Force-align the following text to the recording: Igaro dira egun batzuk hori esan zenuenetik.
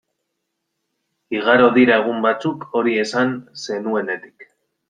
Igaro 1.35 1.69
dira 1.77 1.99
egun 2.03 2.25
batzuk 2.27 2.67
hori 2.81 2.99
esan 3.07 3.39
zenuenetik. 3.67 4.51